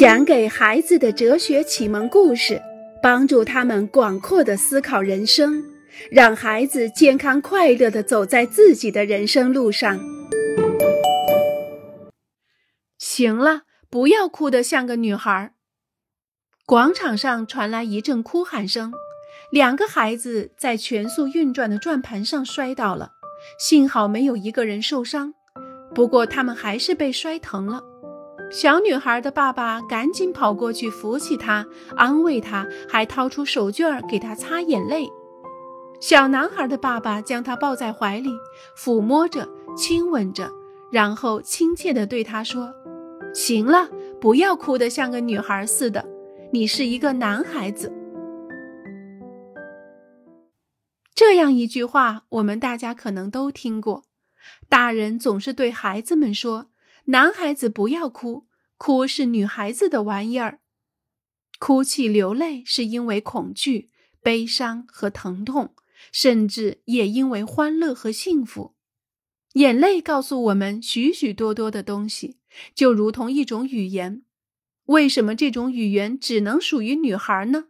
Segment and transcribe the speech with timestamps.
[0.00, 2.62] 讲给孩子的哲学启蒙故事，
[3.02, 5.62] 帮助他们广阔的思考人生，
[6.10, 10.00] 让孩子健康快乐的走在自己的人生路上。
[12.96, 15.52] 行了，不要哭得像个女孩。
[16.64, 18.94] 广场上传来一阵哭喊声，
[19.52, 23.10] 两个孩子在全速运转的转盘上摔倒了，
[23.58, 25.34] 幸好没有一个人受伤，
[25.94, 27.82] 不过他们还是被摔疼了。
[28.50, 31.64] 小女孩的爸爸赶紧跑过去扶起她，
[31.96, 35.08] 安慰她，还掏出手绢给她擦眼泪。
[36.00, 38.30] 小男孩的爸爸将她抱在怀里，
[38.76, 40.50] 抚摸着，亲吻着，
[40.90, 42.74] 然后亲切地对她说
[43.32, 43.88] ：“行了，
[44.20, 46.04] 不要哭得像个女孩似的，
[46.52, 47.92] 你是一个男孩子。”
[51.14, 54.02] 这样一句话，我们大家可能都听过。
[54.68, 56.66] 大人总是对孩子们说。
[57.06, 58.44] 男孩子不要哭，
[58.82, 60.60] 哭是女孩子的玩意儿。
[61.58, 63.90] 哭泣流泪是因为恐惧、
[64.22, 65.74] 悲伤和疼痛，
[66.10, 68.74] 甚至也因为欢乐和幸福。
[69.52, 72.38] 眼泪告诉我们许许多多的东西，
[72.74, 74.22] 就如同一种语言。
[74.86, 77.66] 为什么这种语言只能属于女孩呢？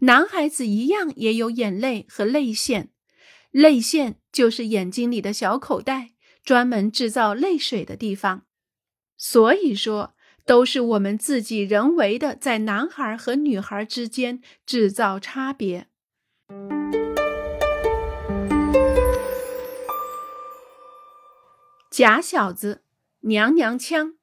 [0.00, 2.90] 男孩子一样也有眼泪和泪腺，
[3.50, 6.12] 泪腺就是眼睛里的小口袋，
[6.44, 8.44] 专门制造泪水的地方。
[9.16, 15.86] 所以说，都是我们自己人为的在男孩和女孩之间制造差别。
[21.90, 22.82] 假小子，
[23.20, 24.14] 娘娘腔。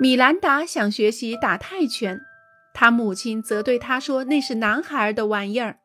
[0.00, 2.20] 米兰达想学习打泰拳，
[2.72, 5.78] 他母亲则对他说那是男孩的玩意儿。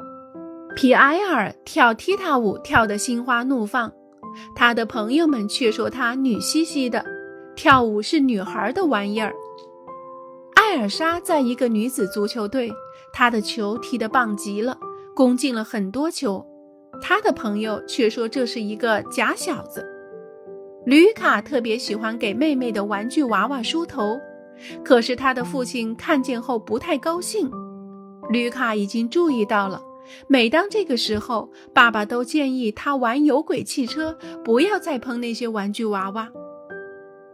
[0.76, 3.94] 皮埃尔跳踢踏舞跳得心花怒放。
[4.56, 7.06] 他的朋友们却说他女兮兮的，
[7.56, 9.34] 跳舞是女孩的玩意儿。
[10.56, 12.72] 艾尔莎在一个女子足球队，
[13.12, 14.77] 她的球踢得棒极了，
[15.16, 16.45] 攻进了很多球。
[17.02, 19.86] 她的朋友却说这是一个假小子。
[20.86, 24.20] 吕卡特别喜欢给妹妹的玩具娃娃梳头，
[24.83, 27.50] 可是他的父亲看见后不太高兴。
[28.30, 29.82] 吕卡已经注意到了。
[30.27, 36.30] 每当这个时候，爸爸都建议他玩有轨汽车，不要再碰那些玩具娃娃。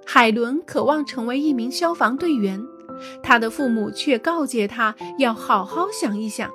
[0.06, 2.62] 海伦渴望成为一名消防队员，
[3.24, 6.52] 他的父母却告诫他要好好想一想，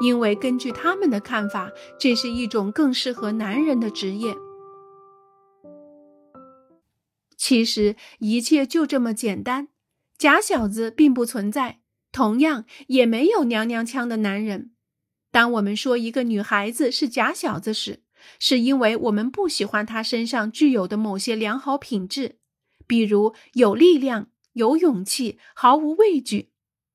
[0.00, 4.34] 因为根据他们的看法，这是一种更适合男人的职业。
[7.38, 9.68] 其实一切就这么简单，
[10.16, 11.80] 假小子并不存在，
[12.12, 14.70] 同样也没有娘娘腔的男人。
[15.32, 18.02] 当我们说一个女孩子是假小子时，
[18.38, 22.36] 是因为我们不喜欢她身上具有的某些良好品质，
[22.86, 26.50] 比如有力量、有勇气、毫无畏惧。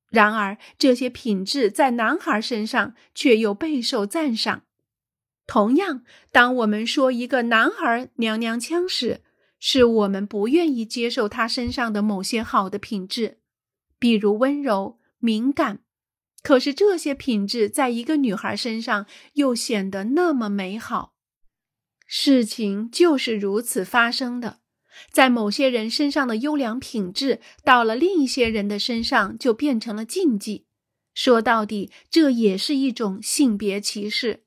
[0.08, 4.62] 然而，这些品质在男孩身上却又备受赞赏。
[5.46, 9.22] 同样，当我们说一个男孩娘娘腔时，
[9.58, 13.40] 是我们不愿意接受他身上的某些好的品质，
[13.98, 15.80] 比如温柔、敏感。
[16.42, 21.12] 可是这些品质在一个女孩身上又显得那么美好，
[22.06, 24.60] 事情就是如此发生的。
[25.12, 30.64] 在某些人身上的优良品质，到了另一些人的身上就变成了禁忌。
[31.14, 34.44] 说到底，这也是一种性别歧视。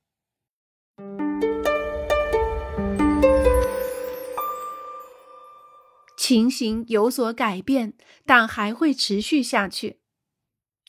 [6.18, 7.94] 情形有所改变，
[8.26, 10.01] 但还会持续下去。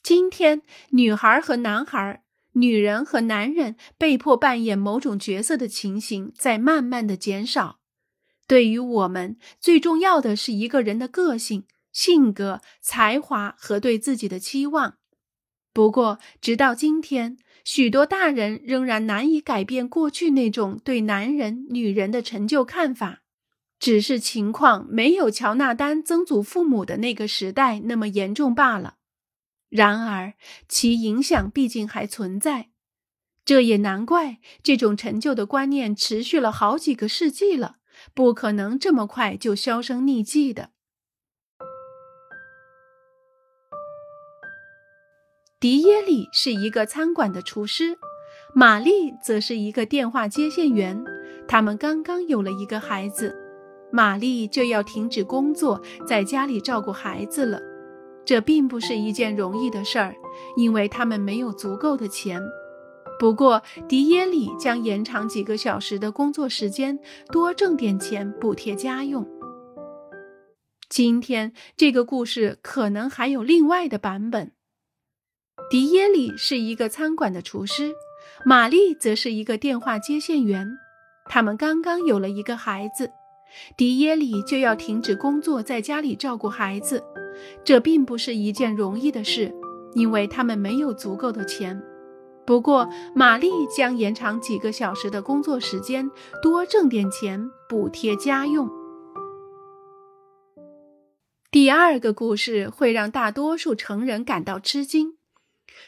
[0.03, 2.25] 今天，女孩和男孩、
[2.55, 7.79] 女人和男人被迫扮演某种角色的情形在慢慢的减少。
[8.49, 14.97] 对于我们，最重要的是一个人的个性、性格、才华和对自己的期望。
[15.73, 23.23] 不过，直到今天，许多大人仍然难以改变过去那种对男人、女人的成就看法，
[23.79, 28.97] 只是情况没有乔纳丹曾祖父母的那个时代那么严重罢了。
[29.73, 30.35] 然而，
[30.69, 32.69] 其影响毕竟还存在，
[33.43, 34.37] 这也难怪。
[34.63, 37.77] 这种陈旧的观念持续了好几个世纪了，
[38.13, 40.73] 不可能这么快就销声匿迹的。
[45.59, 47.97] 迪耶里是一个餐馆的厨师，
[48.55, 51.03] 玛丽则是一个电话接线员。
[51.49, 53.35] 他们刚刚有了一个孩子，
[53.91, 57.72] 玛丽就要停止工作，在家里照顾孩子了。
[58.25, 60.15] 这并不是一件容易的事儿，
[60.57, 62.41] 因为他们没有足够的钱。
[63.19, 66.99] 不过，迪耶里将延长几个小时的工作时间，
[67.31, 69.25] 多挣点钱补贴家用。
[70.89, 74.53] 今天这个故事可能还有另外的版本。
[75.71, 77.93] 迪耶里是一个餐馆的厨师，
[78.45, 80.69] 玛丽则是一个电话接线员。
[81.27, 83.11] 他们刚刚有了一个孩子，
[83.77, 87.03] 迪耶里就要停止工作，在家里照顾孩子。
[87.65, 89.55] 这并不是一件容易的事，
[89.95, 91.83] 因为他们没有足够的钱。
[92.45, 96.11] 不过，玛丽将延长几个小时的工作时间，
[96.43, 98.69] 多挣点钱补贴家用。
[101.51, 105.19] 第二个故事会让大多数成人感到吃惊。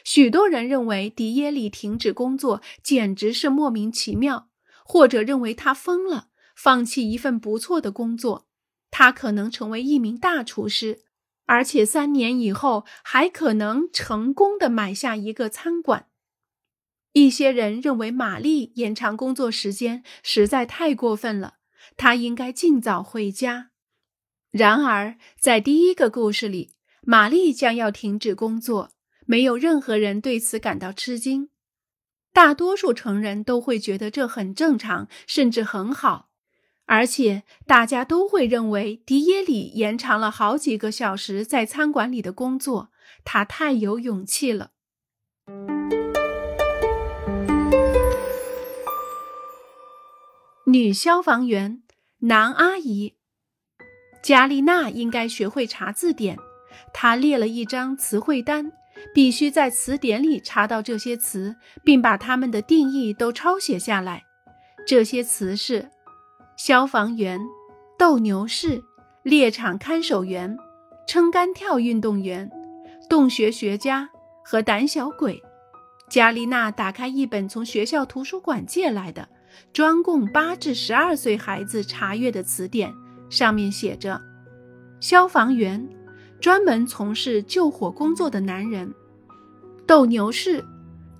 [0.03, 4.47] 许多人认为迪耶里停止工作简直是莫名其妙，
[4.85, 8.45] 或者认为他疯了，放弃一份不错的工作。
[8.91, 11.01] 他可能成为一名大厨师，
[11.45, 16.07] 而且三年以后还可能成功的买下一个餐馆。
[17.13, 21.55] 一些人认为玛丽延长工作时间实在太过分了，
[21.95, 23.71] 她应该尽早回家。
[24.51, 28.91] 然而，在第一个故事里，玛丽将要停止工作，
[29.25, 31.49] 没有任何人对此感到吃惊。
[32.33, 36.29] 大多数成人都会觉得这很正常，甚至很好，
[36.87, 42.89] 而且大家都会认为迪耶里延长了好几个小时在餐馆里的工作，
[43.23, 44.71] 他太有勇气了。
[50.67, 51.83] 女消防员，
[52.19, 53.15] 男阿姨，
[54.21, 56.37] 加丽娜应该学会查字典。
[56.93, 58.71] 她列了一张词汇单，
[59.13, 64.23] 必须在词典里查到这些词，并把它们的定义都抄写下来。
[64.85, 65.89] 这些词是：
[66.57, 67.39] 消防员、
[67.97, 68.83] 斗牛士、
[69.23, 70.57] 猎场看守员、
[71.07, 72.49] 撑杆跳运动员、
[73.09, 74.09] 洞穴学家
[74.43, 75.41] 和胆小鬼。
[76.09, 79.27] 加丽娜打开一本从学校图书馆借来的。
[79.71, 82.93] 专供八至十二岁孩子查阅的词典，
[83.29, 84.19] 上面写着
[84.99, 85.87] ：“消防员，
[86.41, 88.89] 专门从事救火工作的男人；
[89.87, 90.61] 斗牛士，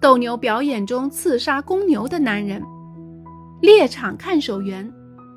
[0.01, 2.61] 斗牛表演中刺杀公牛的男人；
[3.61, 4.93] 猎场看守员，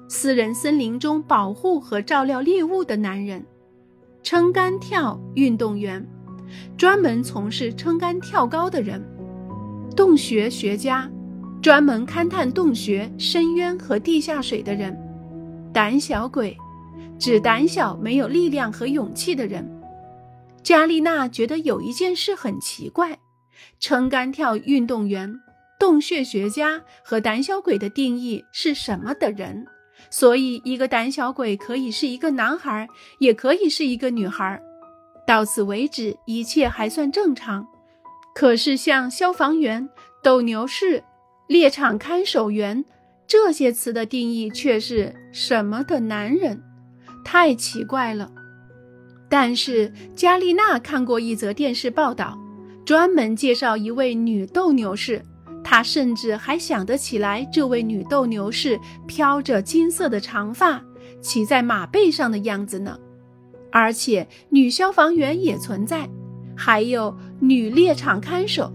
[0.09, 3.43] 私人森林中保护和照料猎物的男人；
[4.23, 6.05] 撑杆跳运动员，
[6.77, 9.01] 专门从事撑杆跳高的人；
[9.95, 11.09] 洞穴学家。”
[11.61, 14.97] 专门勘探洞穴、深渊和地下水的人，
[15.73, 16.57] 胆小鬼，
[17.19, 19.69] 指胆小、没有力量和勇气的人。
[20.63, 23.19] 加丽娜觉得有一件事很奇怪：
[23.81, 25.41] 撑杆跳运动员、
[25.81, 29.67] 洞穴学家和胆小鬼的定义是什么的人？
[30.11, 32.89] 所以，一个胆小鬼可以是一个男孩，
[33.19, 34.61] 也可以是一个女孩。
[35.27, 37.67] 到此为止，一切还算正常。
[38.35, 39.89] 可是，像消防员、
[40.23, 41.03] 斗牛士。
[41.49, 42.85] 猎场看守员
[43.27, 46.63] 这些词的定义却是什么的男人？
[47.25, 48.31] 太奇怪了。
[49.31, 52.39] 但是加丽娜看过一则电视报道，
[52.85, 55.23] 专门介绍一位女斗牛士。
[55.63, 60.83] 他甚至还想得起来，这位女斗牛士飘着金色的长发，
[61.21, 62.99] 骑在马背上的样子呢。
[63.71, 66.09] 而且女消防员也存在，
[66.57, 68.73] 还有女猎场看守。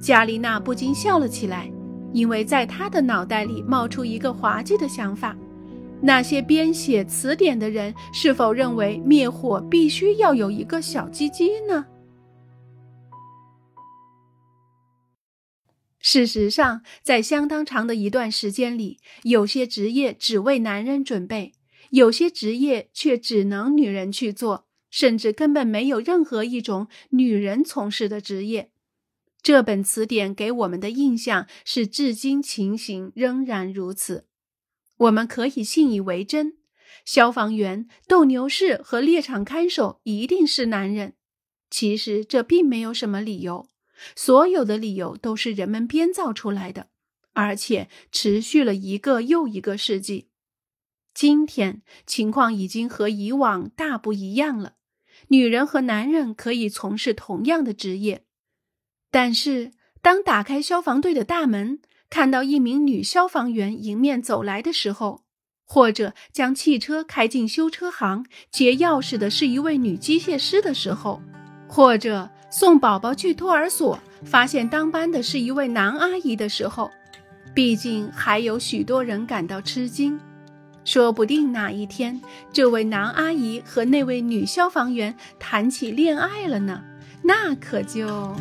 [0.00, 1.70] 加丽娜不禁笑了起来。
[2.14, 5.36] 因为在他的脑袋里冒出一个滑稽的想法：
[6.00, 11.84] 那些编写词典的人是否认为灭火必须要有一个小鸡鸡呢？
[16.06, 21.54] 事实上，在相当长的一段时间里，有些职业只为男人准备，
[21.88, 28.70] 有些职业却只能女人去做，甚至根本没有任何一种女人从事的职业。
[29.40, 34.26] 这本词典给我们的印象是，至今情形仍然如此。
[34.98, 36.58] 我们可以信以为真。
[37.06, 41.14] 消防员、斗牛士和猎场看守一定是男人。
[41.70, 43.66] 其实这并没有什么理由，
[44.16, 46.88] 所有的理由都是人们编造出来的，
[47.32, 50.28] 而且持续了一个又一个世纪。
[51.12, 54.74] 今天情况已经和以往大不一样了，
[55.28, 58.24] 女人和男人可以从事同样的职业。
[59.10, 59.70] 但是，
[60.02, 65.22] 当打开消防队的大门，看到一名女消防员迎面走来的时候，
[65.64, 71.22] 或者将汽车开进修车行，接钥匙的是一位女机械师的时候，
[71.68, 76.88] 或者送宝宝去托儿所，发现当班的是一位男阿姨的时候，
[77.52, 80.20] 毕竟还有许多人感到吃惊。
[80.84, 82.20] 说不定哪一天，
[82.52, 86.80] 这位男阿姨和那位女消防员谈起恋爱了呢，
[87.24, 88.36] 那可就……